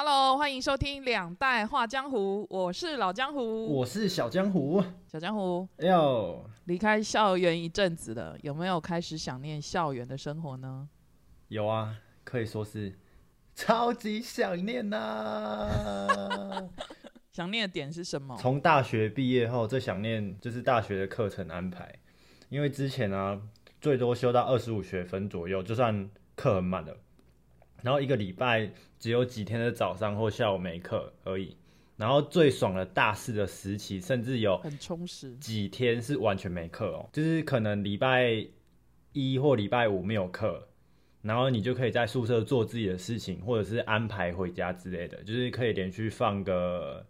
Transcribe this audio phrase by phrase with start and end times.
[0.00, 4.80] Hello，欢迎收听《两代画江湖》，我是老江湖，我是小江湖。
[5.08, 10.88] 小江湖哎呦，离开校园一阵子了，有没有开始想念校园的生活呢？
[11.48, 12.96] 有啊，可以说是
[13.56, 16.68] 超级想念呐、
[17.32, 18.36] 想念的点是什么？
[18.40, 21.92] 从大学毕业后，最想念就是大学的课程安排，
[22.50, 23.36] 因为之前啊，
[23.80, 26.96] 最多修到二十五学分左右，就算课很满了，
[27.82, 31.56] 然后一个礼拜只有几天的早上或下午没课而已。
[31.96, 38.46] 然后最爽的大四的时期，甚至有很充实，几天是完全没课哦，就是可能礼拜
[39.12, 40.68] 一或礼拜五没有课，
[41.22, 47.04] 然后你就可以在宿舍做自己的事情，或者是安排回家之类的，就是可以连续放个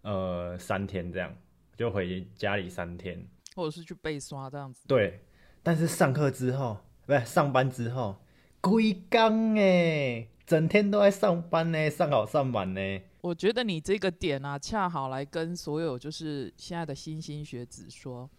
[0.00, 1.36] 呃三天这样，
[1.76, 3.22] 就回家里三天。
[3.54, 4.88] 或者是去被刷这样子。
[4.88, 5.20] 对，
[5.62, 8.16] 但是上课之后，不是上班之后，
[8.62, 12.80] 归刚哎，整天都在上班呢，上好上满呢。
[13.20, 18.30] 我觉得你这个点啊，恰好来跟所有就是现在的新兴学子说，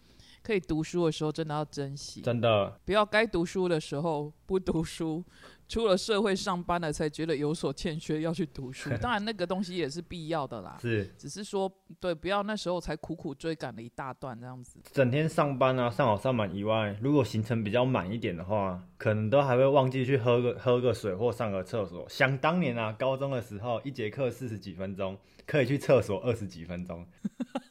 [0.43, 5.23] 可以读书的时候真的要珍惜，真的，不要该读书的时候不读书，
[5.69, 8.89] 出了社会上班了才觉得有所欠缺要去读书。
[9.01, 14.79] 当然那个东西也是必要的啦，是只是说对，不要那时候才苦苦追赶了一大段这样子。
[14.91, 22.05] 整天上班啊，上好上满以外，如果行程比较满一点的话，可能都还会忘记去喝个喝个水或上个厕所。
[22.09, 27.07] 想当年啊，高中的时候，一节课四十几分钟，可以去厕所二十几分钟。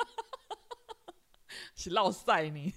[1.74, 2.72] 是落塞你。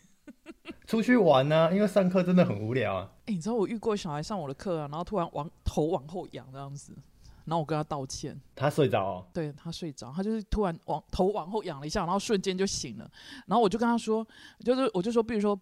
[0.88, 3.12] 出去玩呢、因为上课真的很无聊啊。
[3.26, 6.94] 哎、你知道我遇过小孩上我的课啊，然后突然往头往后仰这样子，
[7.46, 13.10] 然后我跟他道歉，他睡着哦，对他睡着，他就是突然往头往后仰了一下，然后瞬间就醒了。
[13.48, 14.26] 然后我就跟他说，
[14.60, 15.58] 就是我就说，比如说，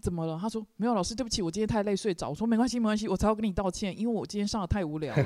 [0.00, 0.38] 怎么了？
[0.40, 2.28] 他说没有，老师，对不起，我今天太累睡着。
[2.28, 5.24] 我说没关系，没关系，我才要跟你道歉，因为我今天上的太无聊了。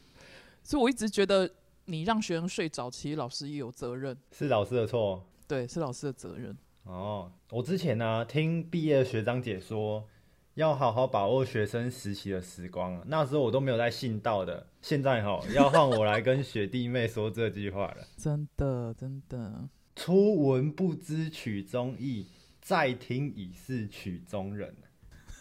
[0.62, 1.50] 所以我一直觉得
[1.86, 6.56] 你让学生睡着，其实老师也有责任，是老师的错对，是老师的责任。
[6.84, 7.32] 哦。
[7.50, 10.06] 我之前呢、听毕业的学长姐说，
[10.54, 13.02] 要好好把握学生实习的时光啊。
[13.08, 18.06] 那时候我都没有在信道的，现在哈、 要换我来跟学弟妹说这句话了。
[18.16, 22.28] 真的，真的，初闻不知曲中意，
[22.60, 24.76] 再听已是曲中人。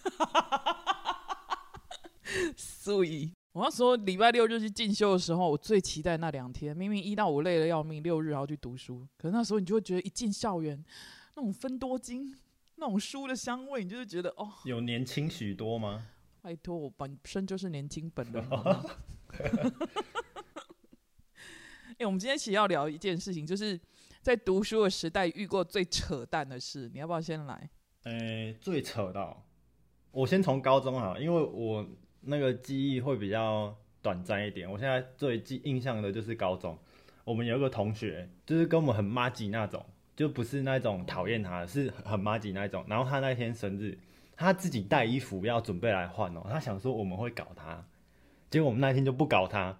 [2.57, 6.75] 所以我那时候，礼拜六就去进修的时候，我最期待那两天。
[6.75, 10.83] 明明一到五累得要命，六日还要去读书，可是那时候你就会觉得一进校园，
[11.35, 12.35] 那种分多金、
[12.75, 16.07] 那种书的香味，你就是觉得哦，有年轻许多吗？
[16.41, 18.43] 拜托，我本身就是年轻本人。
[18.49, 18.85] 好吗
[21.97, 23.77] 哎、我们今天其实要聊一件事情，就是
[24.21, 26.89] 在读书的时代遇过最扯淡的事。
[26.93, 27.69] 你要不要先来？
[28.03, 29.45] 诶、最扯到，
[30.11, 31.85] 我先从高中好了，因为我
[32.21, 34.69] 那个记忆会比较短暂一点。
[34.69, 36.77] 我现在最记印象的就是高中，
[37.23, 39.85] 我们有一个同学，就是跟我们很妈吉那种，
[40.15, 42.83] 就不是那种讨厌他，是很妈吉那种。
[42.87, 43.97] 然后他那天生日，
[44.35, 47.85] 他自己带衣服要准备来换哦，他想说我们会搞他，
[48.49, 49.77] 结果我们那天就不搞他。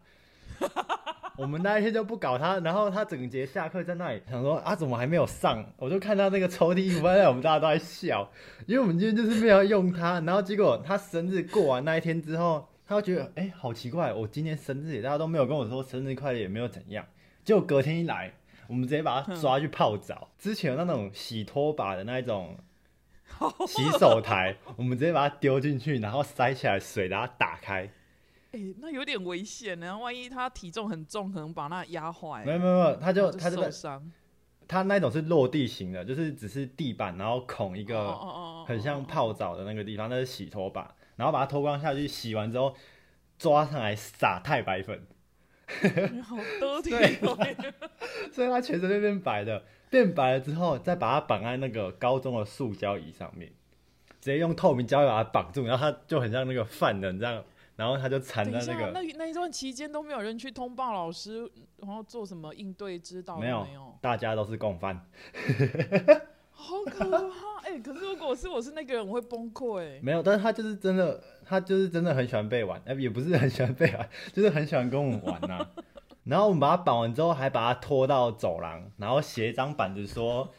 [1.39, 5.65] 我们那一天就不搞他，然后他整节下课在那里想说啊，怎么还没有上？
[5.77, 8.29] 我就看到那个抽屉衣服放在我们大家都在笑，
[8.65, 10.19] 因为我们今天就是没有用它。
[10.19, 17.05] 然后结果他生日过完那一天之后，他就觉得哎、好奇怪，我今天生日，大家都没有跟我说生日快乐，也没有怎样。
[17.45, 18.33] 结果隔天一来，
[18.67, 20.27] 我们直接把他抓去泡澡。
[20.37, 22.57] 之前有那种洗拖把的那一种
[23.65, 27.89] 洗手台，我们直接把它丢进去，然后塞起来水，然后打开。
[28.51, 34.11] 哎、那有点危险呢，万一他体重很重，可能把那压坏，没有没有没有，他就他就在受伤。
[34.67, 38.15] 它那种是落地型的，就是只是地板，然后孔一一个
[38.67, 42.75] 很像泡澡的那个地方，那是洗拖把，然后把它脱光下去，洗完之后
[43.37, 45.07] 抓上来撒太白粉，
[46.13, 47.37] 你好得 体对哦。
[48.31, 49.63] 所以它全身就变白的。
[49.89, 53.51] 变白了之后，再把它绑在那个高中的塑胶椅上面，
[54.21, 57.43] 直接用透明胶把它绑住，然后它就很像那个犯人这样，
[57.79, 64.99] 然后他就缠在那个那那一段期间都没有人去通报老师，然后做什么应对之道都没有没有，大家都是共犯。
[66.51, 67.69] 好可怕！
[67.69, 69.79] 哎、可是如果是我是那个人，我会崩溃。
[69.79, 75.65] 哎没有，但是他就是真的，他就是真的很喜欢被玩，哎、也不是很喜欢被玩， 就是很喜欢跟我们玩呐、
[76.25, 80.49] 然后我们把他绑完之后，还把他拖到走廊，然后写一张板子说：“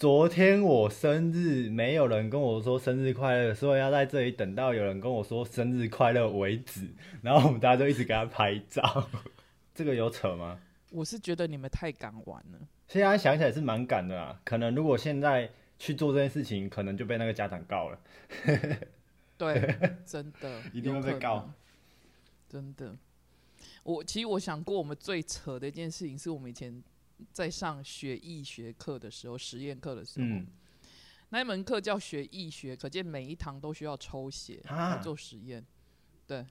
[0.00, 6.88] 昨天我生日，没有人跟我说生日快乐，所以要在这里等到有人跟我说生日快乐为止。
[7.20, 9.10] ”然后我们大家就一直给他拍照，
[9.74, 10.58] 这个有扯吗？
[10.90, 12.58] 我是觉得你们太敢玩了。
[12.88, 17.98] 现在想起来是蛮敢的啊，可能如果现在去做这件事情，可能就被那个家长告了。
[19.36, 19.76] 对，
[20.06, 21.52] 真的一定会被告。
[22.48, 22.96] 真的，
[23.82, 26.82] 我其实我想过，我们最扯的一件事情，是我们以前
[27.32, 30.46] 在上学医学课的时候，实验课的时候，嗯，
[31.30, 34.96] 那一门课叫学医学，可见每一堂都需要抽血啊。
[34.96, 35.64] 来做实验。
[36.26, 36.46] 对，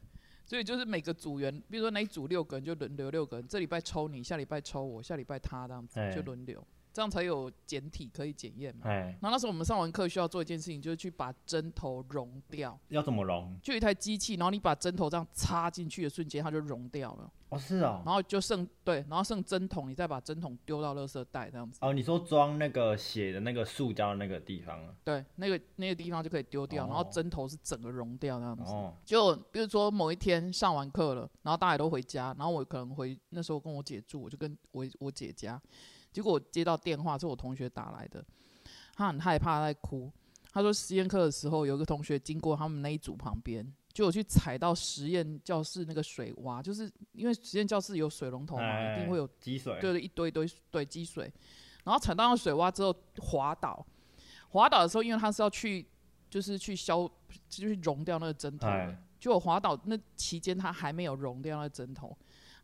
[0.45, 6.13] 所以就是每个组员，比如说那一组六个人就轮流六个人，这礼拜抽你，下礼拜抽我，下礼拜他这样子哎。
[6.13, 8.81] 就轮流，这样才有简体可以检验嘛。
[8.85, 12.77] 哎，然后那时候我们上完课需要做一件事情，就是去把针头溶掉。
[12.89, 13.57] 要怎么溶？
[13.61, 18.01] 就一台机器，然后你把针头这样插进去的瞬间，它就溶掉了，哦，是哦。
[18.05, 21.77] 然后就剩对，然后剩针筒，你再把针筒丢到垃圾袋这样子。
[21.81, 24.93] 哦，你说装那个血的那个塑胶那个地方啊？
[25.03, 28.63] 对，那个那个地方就可以丢掉，然后哦针头是整个溶掉这样子。
[28.71, 35.61] 哦，就比如说某一天上完课了，然后大家都回家，然后我可能回那时候跟我姐住，我就跟我我姐家，
[36.19, 38.21] 结果我接到电话是我同学打来的，
[38.93, 40.11] 他很害怕，在哭。
[40.51, 49.79] 他说实验课的时候，有一个同学经过他们那一组旁边，就有去踩到实验教室那个水洼，就是因为实验教室有水龙头嘛，哎一定会有积水。
[49.79, 51.31] 对对，一堆一堆对积水，
[51.85, 53.85] 然后踩到那水洼之后滑倒，
[54.49, 55.87] 滑倒的时候，因为他是要去
[56.29, 57.09] 就是去消，
[57.47, 62.13] 就是溶掉那个针头的哎，结果滑倒那期间他还没有溶掉那个针头，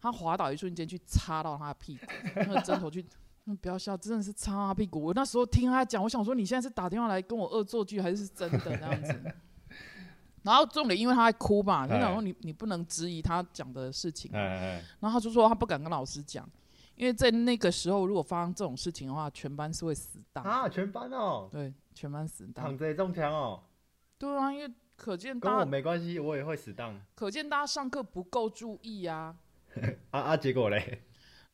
[0.01, 2.05] 他滑倒一瞬间去插到他的屁股，
[2.35, 3.05] 那个针头去。
[3.47, 5.01] 嗯不要笑，真的是擦他屁股。
[5.03, 9.21] 我那时候听他讲，我想说你现在是打电话来跟我恶作剧，还是是真的这样子？
[10.41, 16.47] 然后重点，因为他在哭嘛，就想说你你不能质疑他讲的事情啊，哎哎哎，然后他就说他不敢跟老师讲，
[16.95, 20.43] 因为在那个时候如果发生这种事情的话，全班是会死当。
[20.43, 22.77] 啊，全班哦，对，全班死当躺。
[22.77, 23.61] 着也中枪哦，
[24.17, 26.99] 对啊，因为可见跟我没关系，我也会死当。
[27.15, 29.35] 可见大家上课不够注意啊。
[30.11, 31.03] 啊啊，结果嘞？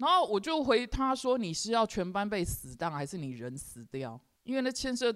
[0.02, 4.20] 然后我就回他说：“你是要全班被死当，还是你人死掉？
[4.46, 5.16] 因为那牵涉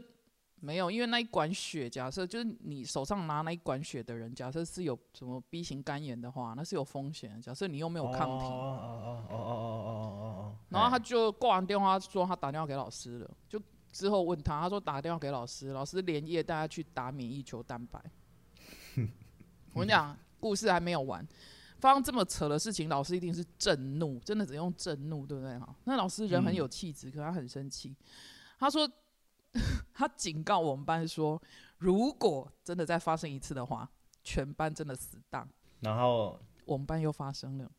[0.60, 7.42] 没有，因为那一管血，假设就是你手上拿那一管血的人，假设是有什么 B 型肝炎的话，那是有风险的。
[7.42, 10.58] 假设你又没有抗体，哦哦哦哦哦哦哦哦。
[10.70, 13.60] 然后他就挂完电话说他打电话给老师了，就
[13.92, 18.00] 之后问他，他说打电话给老师，老师连夜带他去打免疫球蛋白。
[19.74, 21.28] 我跟你讲，故事还没有完，
[21.80, 25.76] 发生这么扯的事情，老师一定是震怒，真的只用震怒，对不对哈？
[25.84, 27.96] 那老师人很有气质，可他很生气，
[28.60, 28.90] 他说
[29.94, 31.42] 他警告我们班说，
[31.78, 33.90] 如果真的再发生一次的话，
[34.24, 35.48] 全班真的死当。
[35.82, 37.72] 然后我们班又发生了。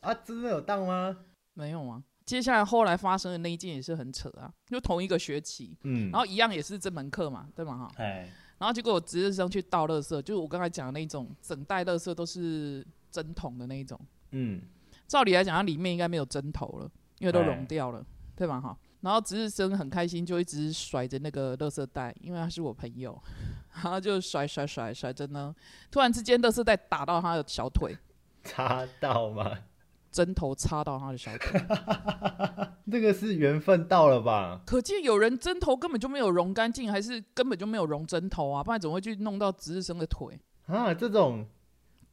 [0.00, 1.16] 啊，真的有当吗？
[1.54, 2.02] 没有啊。
[2.24, 7.78] 接下来后来发生的那一件也是很扯啊，就同一个学期，嗯，然后一样也是这门课嘛，对吗？
[7.78, 8.28] 哈，哎，
[8.58, 13.98] 然后结果我值日生去倒垃圾，就是我刚才讲的那一种，整袋垃圾都是针筒的那一种。
[14.30, 14.60] 嗯，
[15.06, 18.04] 照理来讲，它里面应该没有针头了，因为都哎溶掉了，
[18.34, 18.60] 对吧？
[18.60, 18.76] 哈。
[19.02, 23.16] 然后值日生很开心，就一直甩着那个垃圾袋，因为他是我朋友，
[23.74, 25.54] 然后就甩甩甩甩着呢。
[25.90, 27.96] 突然之间，垃圾袋打到他的小腿，
[28.42, 29.56] 插到吗？
[30.16, 31.60] 针头插到他的小腿。
[32.90, 34.62] 这个是缘分到了吧？
[34.64, 40.40] 可见有人针头根本就没有融干净，还是根本就没有融针头啊，不然怎么会去弄到值日生的腿？
[40.66, 41.46] 啊，这种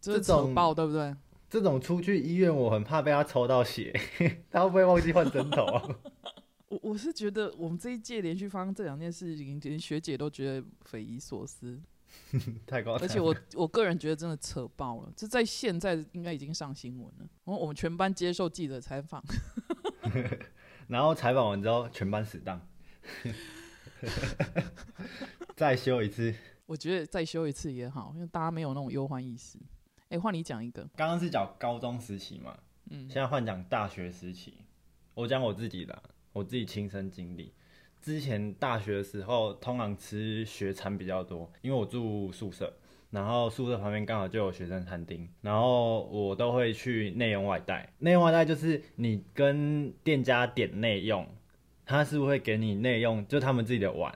[0.01, 1.15] 这种扯爆，对不对？
[1.49, 3.93] 这种出去医院，我很怕被他抽到血，
[4.51, 5.81] 他会不会忘记换针头啊？
[6.67, 11.79] 我我是觉得我们这一届连续发生这两件事情，连学姐都觉得匪夷所思，
[12.65, 17.27] 太高而且我我个人觉得真的扯爆了，这在现在应该已经上新闻了。
[17.45, 19.23] 然后我们全班接受记者采访，
[20.87, 22.59] 然后采访完之后，全班死当，
[25.55, 26.33] 再修一次。
[26.65, 29.59] 我觉得再修一次也好，因为大家没有那种忧患意识。
[30.09, 32.57] 哎，换你讲一个，刚刚是讲高中时期嘛，
[32.89, 34.57] 嗯现在换讲大学时期。
[35.13, 37.53] 我讲我自己的啊，我自己亲身经历。
[38.03, 42.71] 之前大学的时候，通常吃学餐比较多，因为我住宿舍，
[43.11, 47.89] 然后宿舍旁边刚好就有学生餐厅，然后我都会去内用外带。
[47.99, 51.25] 内用外带就是你跟店家点内用，
[51.85, 54.13] 他是不是会给你内用，就他们自己的碗、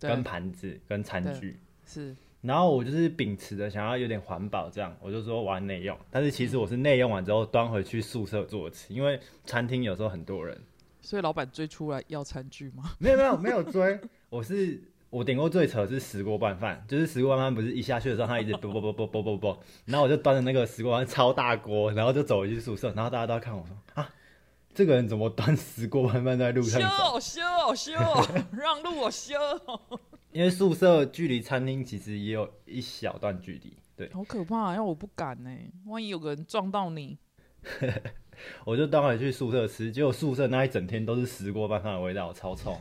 [0.00, 1.60] 跟，盘子、跟餐具。
[1.84, 10.58] 是然后我就是秉持着想要有点环保，这样我就说我要内用，但是其实我是内用完之后端回去宿舍做吃，因为餐厅有时候很多人，
[11.06, 12.82] 所以老板追出来要餐具吗？
[12.98, 13.96] 没有没有没有追，
[14.28, 24.12] 我是我点过最扯的是石锅拌饭，就是石锅拌饭不是一下去的时候他一直啵啵啵啵啵啵啵，然后我就端着那个石锅拌饭超大锅，然后就走回去宿舍，然后大家都在看我说啊，
[24.74, 27.20] 这个人怎么端石锅拌饭在路上走？
[27.20, 27.92] 修修修，
[28.50, 29.34] 让路我修，
[30.32, 34.12] 因为宿舍距离餐厅其实也有一小段距离，对。
[34.12, 35.50] 好可怕、要我不敢呢、
[35.84, 37.16] 万一有个人撞到你，
[38.64, 42.76] 我就当回去宿舍吃，结果宿舍那一整天都是石锅拌饭的味道，超臭，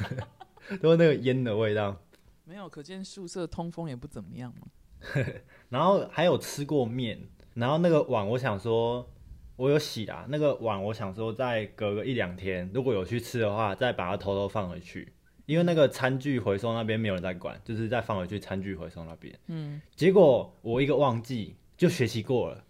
[0.82, 1.96] 都是那个烟的味道。
[2.44, 4.66] 没有，可见宿舍通风也不怎么样嘛。
[5.70, 7.18] 然后还有吃过面，
[7.54, 9.08] 然后那个碗我想说，
[9.56, 15.12] 我有洗啦，那个碗我想说再隔个一两天，如果有去吃的话，再把它偷偷放回去，
[15.46, 19.36] 因为那个餐具回收那边没有人在管，就是再放回去餐具回收那边。
[19.46, 22.64] 嗯，结果我一个忘记，就学习过了，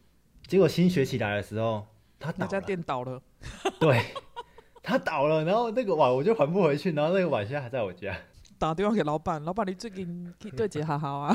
[0.47, 1.87] 结果新学期来的时候，
[2.19, 3.21] 他倒那家，店倒了，
[3.81, 4.01] 对，
[4.83, 8.17] 他倒了，然后那个碗我就还不回去，然后那个碗现在还在我家。
[8.59, 11.35] 打电话给老板，老板你最近对姐好好啊。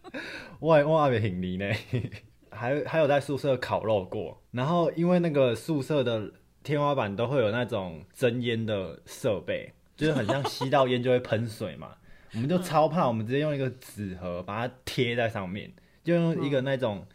[0.60, 1.64] 我还我还没挺离呢，
[2.50, 6.30] 还还有在宿舍烤肉过，然后因为那个宿舍的
[6.62, 11.92] 天花板都会有那种蒸烟的设备，就是很像吸到烟就会喷水嘛，
[12.34, 15.72] 我们就超怕，我们直接用一个纸盒把它贴在上面，
[16.04, 17.06] 就用一个那种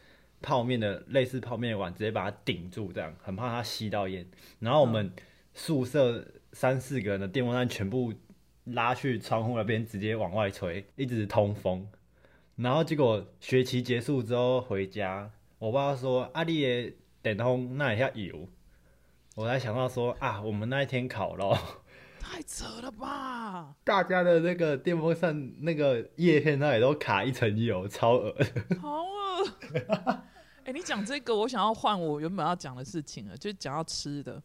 [0.43, 4.27] 泡面的类似泡面的碗直接把它顶住，这样很怕它吸到烟。
[4.59, 5.11] 然后我们
[5.53, 8.13] 宿舍三四个人的电风扇全部
[8.65, 11.87] 拉去窗户那边，直接往外吹，一直通风。
[12.57, 18.47] 然后结果学期结束之后回家，我爸说：“啊，你的电风那一下油。”
[19.35, 21.57] 我才想到说啊，我们那一天烤肉，
[22.19, 23.73] 太扯了吧！
[23.83, 28.35] 大家的那个电风扇那个叶片那里都卡一层油，超恶。
[28.79, 30.23] 好恶。
[30.65, 34.41] 哎、你讲这个，我想要换我原本要讲的事情了，就是讲要吃的。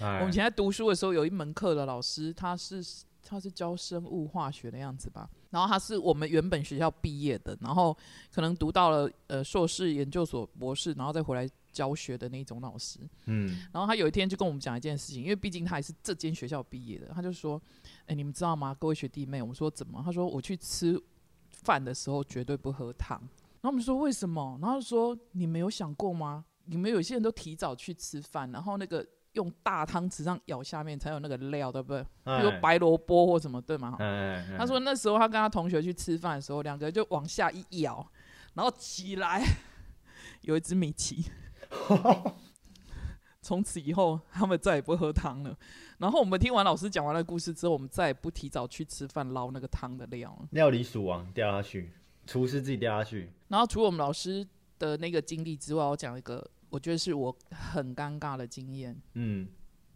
[0.00, 2.84] 我们以前在读书的时候，有一门课的老师，他是
[3.22, 7.96] 他是教生物化学的样子吧，然后他是我们原本学校毕业的，然后
[8.34, 12.98] 可能读到了呃硕士、研究所、博士，然后再回来教学的那种老师。
[13.26, 17.60] 嗯，然后他有一天就跟我们讲一件事情，因为毕竟他也是这间学校毕业的，他就说
[18.06, 20.02] ：“哎、你们知道吗，各位学弟妹？”我们说怎么？
[20.04, 21.00] 他说：“我去吃
[21.50, 23.22] 饭的时候绝对不喝汤。”
[23.62, 24.58] 然后我们说为什么？
[24.60, 26.44] 然后说你没有想过吗？
[26.66, 32.02] 你们有些人都提早去吃饭，然后那个用大汤匙上舀下面才有那个料，对不对？
[32.24, 33.96] 比如说白萝卜或什么，对吗？
[34.58, 38.06] 他说那时候他跟他同学去吃饭的时候，两个人就往下一舀，
[38.54, 39.42] 然后起来
[40.42, 41.24] 有一只米奇。
[43.40, 45.56] 从此以后，他们再也不喝汤了。
[45.98, 50.48] 然后我们听完老师讲完了故事之后，我们再也不提早去吃饭捞那个汤的料了。
[50.52, 51.92] 料理鼠王掉下去，
[52.26, 53.30] 厨师自己掉下去。
[53.48, 54.46] 然后除了我们老师
[54.78, 59.00] 的那个经历之外，我讲一个我觉得是我很尴尬的经验。
[59.14, 59.48] 嗯，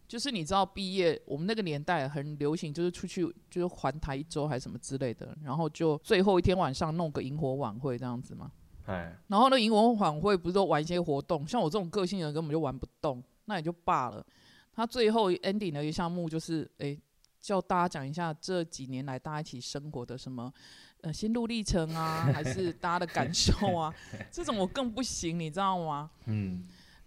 [0.07, 8.51] 就是你知道毕业，我们那个年代很流行，就是出去就是环台一周还是什么之类的，然后就最后一天晚上弄个萤火晚会这样子嘛。
[8.85, 14.25] 哎，然后那萤火晚会不是都玩一些活动，像我这种个性人根本就玩不动，那也就罢了。
[14.73, 16.97] 他最后 ending 的一个项目就是，诶，
[17.41, 20.53] 叫大家讲一下这几年来大家一起生活的什么
[21.01, 23.93] 呃心路历程啊，还是大家的感受啊，
[24.31, 26.09] 这种我更不行，你知道吗？
[26.25, 26.65] 嗯，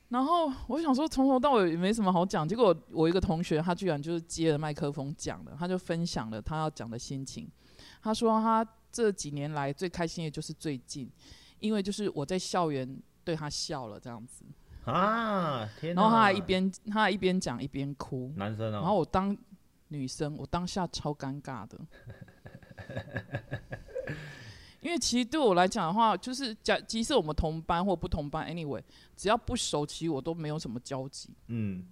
[0.09, 2.47] 然后我想说，从头到尾也没什么好讲。
[2.47, 7.49] 结果我一个同学，他居然就是接了麦克风讲了，他就分享了他要讲的心情。
[8.03, 11.11] 他说他这几年来最开心的就是最近，
[11.59, 14.45] 因为就是我在校园对他笑了这样子，
[14.85, 15.95] 啊，天！
[15.95, 19.37] 然后他还一边他还一边讲一边哭，男生哦，然后我当
[19.89, 21.79] 女生，我当下超尴尬的。
[24.81, 28.83] 因为其实对我来讲的话，就是假即使我们同班或不同班，anyway，
[29.15, 31.29] 只要不熟，其实我都没有什么交集。
[31.49, 31.85] 嗯，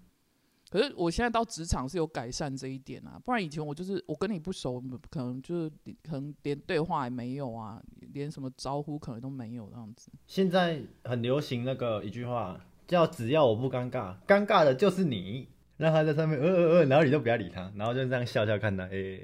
[0.71, 5.71] 可是我现在到职场是有改善这一点啊，不然以前我就是我跟你不熟，可能就是
[6.03, 7.83] 可能连对话也没有啊，
[8.15, 10.11] 连什么招呼可能都没有这样子。
[10.27, 15.49] 现在很流行那个一句话，叫“只要我不尴尬，尴尬的就是你”。
[15.79, 19.21] 让他在上面呃呃呃，然后你就不要理他，然后就这样笑笑看他，哎、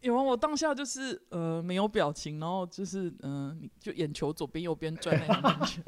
[0.00, 5.82] 有啊，我当下就是呃没有表情，然后就是嗯、就眼球左边右边转那种感觉。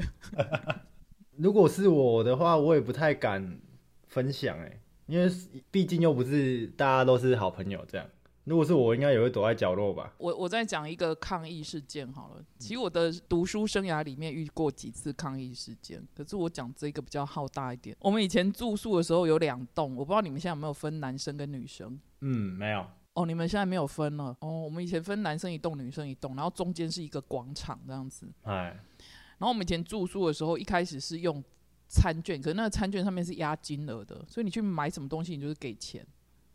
[1.37, 3.60] 如果是我的话，我也不太敢
[4.06, 5.30] 分享哎、因为
[5.70, 8.06] 毕竟又不是大家都是好朋友这样。
[8.44, 10.10] 如果是我，应该也会躲在角落吧。
[10.16, 12.42] 我我再讲一个抗议事件好了。
[12.58, 17.94] 其实我的读书生涯里面遇过几次抗议事件，可是我讲这个比较浩大一点。
[18.00, 22.00] 我们以前住宿的时候有两栋，我不知道你们现在有没有分男生跟女生。
[22.22, 22.87] 嗯，没有。
[23.18, 24.60] 哦，你们现在没有分了哦。
[24.60, 28.28] 我们以前分男生一栋，女生一栋，然后中间是一个广场这样子。
[28.42, 28.66] 哎，
[29.38, 31.42] 然后我们以前住宿的时候，一开始是用
[31.88, 36.06] 餐券，可是那个餐券上面是压金额的，所以你去买什么东西，你就是给钱，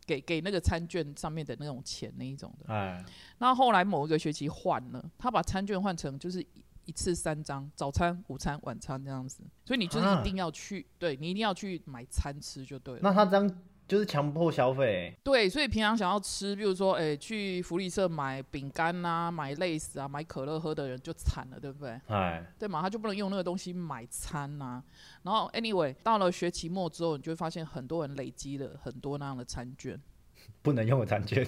[0.06, 2.72] 给给那个餐券上面的那种钱那一种的。
[2.72, 3.04] 哎，
[3.38, 13.00] 那后来某一个学期换了，他把餐券换成就是一一次三张，早餐、午餐、晚餐这样子，所以你就是啊一定要去，对你一定要去买餐吃就对了。
[13.02, 22.00] 那他这样就是强迫消费、对，所以平常想要吃，比如说，诶、去福利社买饼干呐、买类似啊、买可乐喝的人就惨了，对不对？
[22.06, 24.82] 哎，对嘛，他就不能用那个东西买餐呐、
[25.22, 30.00] 然后，anyway，到了学期末之后，你就会发现很多人累积了很多那样的餐券，
[30.62, 31.46] 不能用的餐券。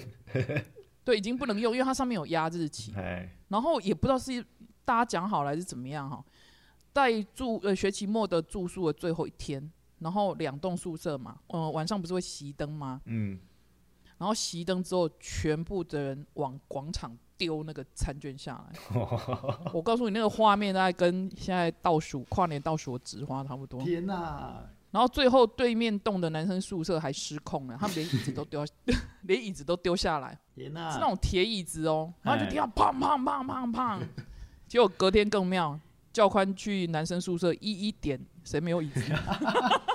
[1.03, 4.45] 对，已经不能用，因为它上面有压日期，哎，然后也不知道是
[4.85, 6.23] 大家讲好了还是怎么样哈？
[6.93, 13.01] 在住呃学期末的住宿的最后一天，然后两栋宿舍嘛，呃晚上不是会熄灯吗？
[13.05, 13.39] 嗯，
[14.17, 18.79] 然后熄灯之后，全部的人往广场丢那个餐券下来。
[19.73, 23.81] 我告诉你，那个画面大概跟现在倒数跨年倒数的纸花差不多。
[23.81, 24.63] 天哪！
[24.89, 28.65] 然后最后对面栋的男生宿舍还失控了，他们连椅子都丢，
[29.23, 30.89] 连椅子都丢下来，天哪！
[30.89, 33.99] 是那种铁椅子哦，然后就听到砰砰砰砰砰，
[34.67, 35.77] 结果隔天更妙，
[36.13, 39.01] 教官去男生宿舍一一点，谁没有椅子，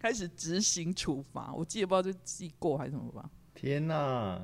[0.00, 1.52] 开始执行处罚。
[1.54, 3.30] 我记得不知道是记过还是什么吧。
[3.54, 4.40] 天哪！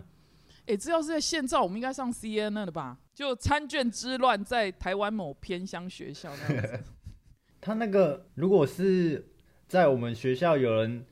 [0.67, 2.99] 哎、这要是在现在，我们应该上 CNN 了吧？
[3.15, 6.81] 就参卷之乱在台湾某偏乡学校那样子。
[7.61, 9.29] 他那个如果是
[9.69, 11.07] 在我们学校有人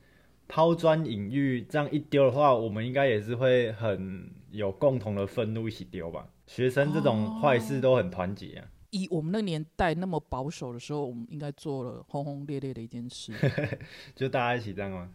[0.47, 6.27] 抛砖引玉这样一丢的话，我们应该也是会很有共同的愤怒一起丢吧。
[6.47, 8.67] 学生这种坏事都很团结啊。
[8.95, 13.33] 以我们那个年代那么保守的时候，我们应该做了轰轰烈烈的一件事，
[14.15, 15.09] 就大家一起这样吗？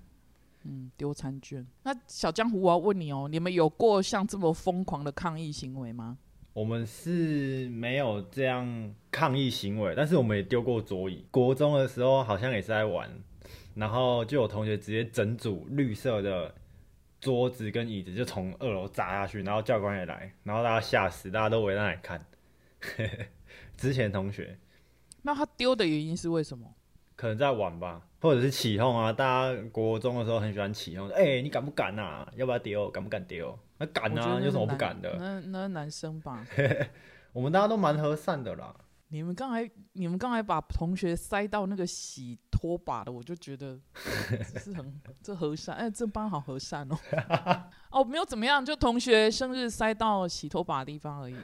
[0.64, 1.66] 嗯，丢餐券。
[1.82, 6.18] 那小江湖，我要问你哦，你们有过像这么疯狂的抗议行为吗？
[6.52, 11.24] 我们是没有这样抗议行为，但是我们也丢过桌椅。
[11.30, 13.08] 国中的时候好像也是在玩，
[13.74, 16.54] 然后就有同学直接整组绿色的
[17.20, 22.20] 桌子跟椅子就从二楼砸下去，然后教官也来，然后大家吓死，大家都围在那里看。
[23.80, 24.58] 之前同学
[25.22, 26.66] 那他丢的原因是为什么？
[27.16, 29.10] 可能在玩吧，或者是起哄啊。
[29.10, 32.30] 大家国中的时候很喜欢起哄，哎、你敢不敢啊？
[32.36, 32.90] 要不要丢？
[32.90, 33.58] 敢不敢丢？
[33.78, 35.16] 那敢啊，有什么不敢的？
[35.18, 36.46] 那那男生吧。
[37.32, 38.74] 我们大家都蛮和善的啦。
[39.12, 43.76] 你们刚才你们刚才把同学塞到那个洗拖把的，我就觉得
[44.54, 46.96] 这是很这和善，哎、这班好和善哦。
[47.90, 51.34] 哦，没有怎么样，就同学生日塞到洗拖把的地方而已，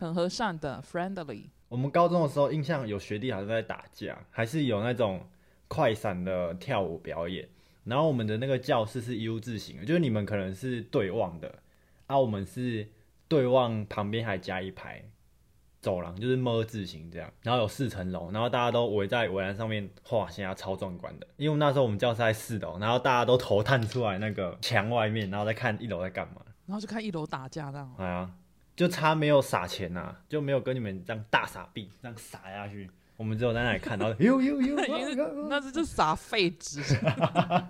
[0.00, 1.44] 很和善的，friendly。
[1.68, 5.24] 我们高中的时候，印象有学弟好像在打架，还是有那种
[5.68, 7.48] 快闪的跳舞表演。
[7.84, 11.62] 然后我们的那个教室是 U 字形的，就是你们可能是对望的，
[12.06, 12.88] 啊，我们是
[13.28, 15.04] 对望旁边还加一排
[15.80, 17.32] 走廊，就是么字形这样。
[17.42, 21.26] 然后有四层楼，然后大家都围在围栏上面画线，超壮观的。
[21.36, 26.42] 因为那时候我们教室在四楼，然后大家都头探出来那个墙外面，然后再看一楼在干嘛。
[26.66, 28.30] 然后就看一楼打架这样，哎呀，
[28.76, 32.90] 就差没有撒钱呐、就没有跟你们这样大傻逼这样撒下去。
[33.16, 34.76] 我们只有在那里看到， 呦呦呦，
[35.48, 36.82] 那是就撒废纸。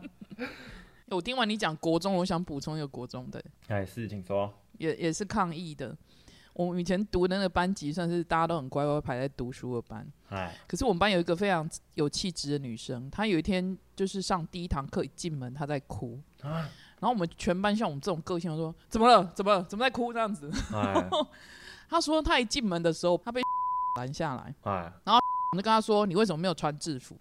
[1.11, 4.53] 我听完你讲国中，我想补充一个国中的，哎，是，请说。
[4.77, 5.97] 也也是抗议的。
[6.66, 10.05] 我们以前读的那个班级，算是大家都很乖乖排在读书的班。
[10.31, 16.21] 哎，可是我们班有一个非常有气质的女生，她有一天就是上第一堂课一进门，她在哭。
[16.42, 16.68] 啊
[17.01, 19.25] 然后我们全班像我们这种个性，说怎么了？
[19.33, 19.62] 怎么了？
[19.62, 20.12] 怎么在哭？
[20.12, 20.51] 这样子。
[20.75, 21.09] 哎，
[21.88, 23.40] 她说她一进门的时候，她被
[23.97, 27.16] 拦下来，哎，我就跟她说：“你为什么没有穿制服？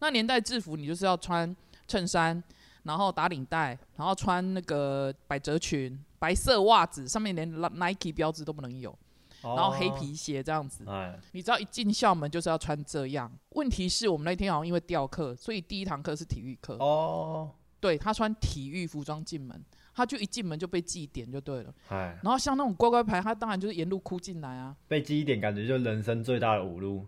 [0.00, 1.54] 那年代制服你就是要穿
[1.86, 2.42] 衬衫，
[2.82, 8.96] 然后打领带，然后穿那个百褶裙、白色袜子，上面连 Nike 标志都不能有，
[9.42, 9.90] 然然后黑。
[9.90, 10.84] 皮鞋这样子。
[10.86, 13.28] 哎，你知道一进校门就是要穿这样。
[13.56, 16.76] 问题是我们那天好像因为调课，所以第一堂课是体育课。
[16.76, 19.60] 哦，对他穿体育服装进门，
[19.92, 21.74] 他就一进门就被记点就对了。
[21.88, 24.76] 哎，然后像那种乖乖牌，他当然就是沿路哭进来啊。
[24.86, 27.04] 被记一点，感觉就人生最大的侮辱。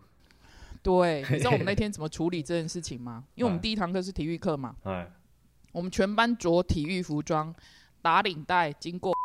[0.83, 3.23] 对，你知道我们那天怎么处理这件事情吗？
[3.35, 5.09] 因为我们哎第一堂课是体育课嘛，哎，
[5.71, 7.55] 我们全班着体育服装，
[8.05, 9.15] 打领带，经过，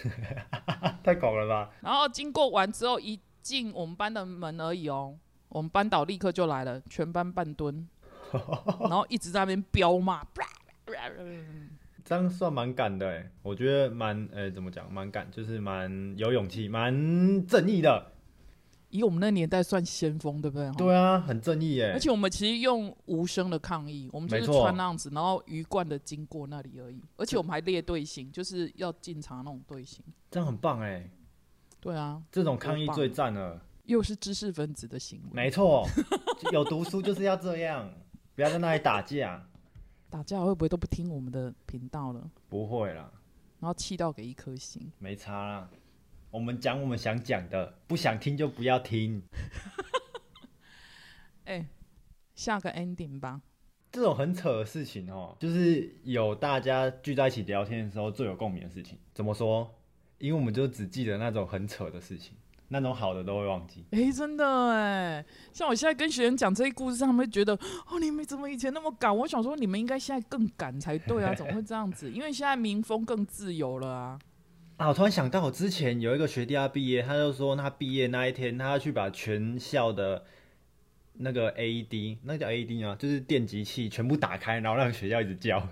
[1.02, 1.70] 太搞了吧？
[1.80, 5.16] 然后经过完之后一进我们班的门而已哦，
[5.48, 7.88] 我们班导立刻就来了，全班半蹲，
[8.80, 10.22] 然后一直在那边飙骂。
[12.04, 18.12] 这样算蛮敢的哎，我觉得蛮，呃，怎么讲，蛮敢，就是蛮有勇气，蛮正义的。
[18.90, 20.70] 以我们那年代算先锋，对不对？
[20.72, 21.98] 对啊，很正义哎而。
[21.98, 27.02] 且我们其实用无声的抗议，我们就是穿那样子，然后鱼贯的经过那里而已。
[27.16, 30.04] 而且我们还列队形，就是要进场那种队形。
[30.30, 31.10] 这样很棒哎，
[31.80, 33.60] 对啊，这种抗议最赞了。
[33.84, 35.30] 又是知识分子的行为。
[35.32, 35.86] 没错，
[36.52, 37.88] 有读书就是要这样，
[38.34, 39.46] 不要在那里打架。
[40.08, 42.30] 打架会不会都不听我们的频道了？
[42.48, 43.10] 不会啦，
[43.60, 44.90] 然后气到给一颗星。
[44.98, 45.68] 没差啦。
[46.36, 49.22] 我们讲我们想讲的，不想听就不要听。
[51.46, 51.66] 哎、
[52.34, 53.40] 下个 ending 吧。
[53.90, 58.98] 这种很扯的事情哦，就是有大家聚在一起聊天的时候最有共鸣的事情。
[59.14, 59.74] 怎么说？
[60.18, 62.36] 因为我们就只记得那种很扯的事情，
[62.68, 63.86] 那种好的都会忘记。
[63.92, 67.54] 哎、真的哎，像我现在跟学生讲这些故事，他们会觉得
[67.88, 69.16] 哦，你们怎么以前那么赶？
[69.16, 72.12] 我想说，你们应该现在更赶才对啊， 怎么会这样子？
[72.12, 74.18] 因为现在民风更自由了啊。
[74.76, 80.22] 啊，我突然想到，我之前有一个学弟要毕业，他就说他毕业那一天，他要去把全校的
[81.14, 82.94] 那个 AED，那叫 AED 啊？
[82.96, 85.66] 就是电极器全部打开，然后让学校一直叫。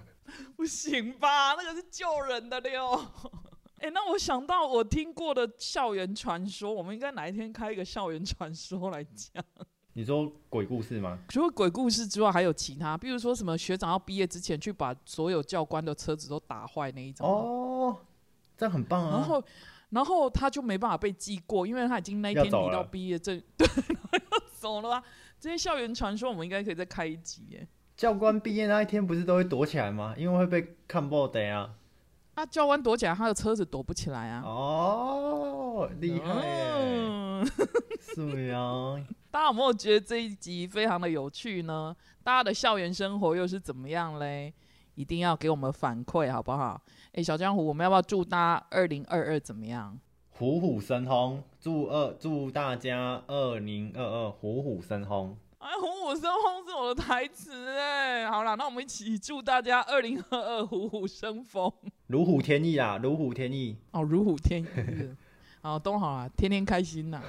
[0.56, 1.52] 不行吧？
[1.54, 3.12] 那个是救人的了。
[3.80, 9.44] 哎、那我想到我听过的校园传说，我们应该哪一天开一个校园传说来讲？
[9.92, 11.18] 你说鬼故事吗？
[11.28, 17.28] 除了鬼故事之外，还有其他，比如说什么学长要毕业之前去把所有教官的车子都打坏那一种。
[17.28, 17.73] 哦，
[18.56, 19.10] 这样很棒啊！
[19.12, 19.44] 然后，
[19.90, 25.02] 然后他就没办法被记过，因为他已经那一天领到毕业证， 对，然后要走了啊。
[25.38, 27.66] 这些校园传说，我们应该可以再开一集耶。
[27.96, 30.14] 教官毕业那一天不是都会躲起来吗？
[30.16, 31.70] 因为会被看爆的啊。
[32.34, 34.42] 啊，教官躲起来，他的车子躲不起来啊。
[34.44, 36.72] 哦，厉害耶！
[36.74, 37.46] 嗯
[38.00, 38.96] 是啊，
[39.30, 41.94] 大家有没有觉得这一集非常的有趣呢？
[42.22, 44.52] 大家的校园生活又是怎么样嘞？
[44.94, 46.80] 一定要给我们反馈好不好？
[47.12, 49.98] 哎、小江湖，我们要不要祝大家二零二二怎么样？
[50.30, 55.36] 虎虎生风，祝二祝大家二零二二虎虎生风。
[55.58, 58.28] 哎，虎虎生风是我的台词哎。
[58.28, 61.72] 好啦，那我们一起祝大家二零二二虎虎生风
[62.08, 63.76] 如虎添翼啊，如虎添翼。
[63.92, 64.66] 哦，如虎添翼。
[65.62, 67.22] 好，都好啦，天天开心呐。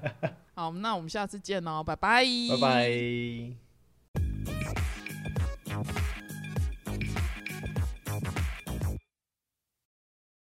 [0.54, 2.90] 好，那我们下次见喽，拜拜，拜拜。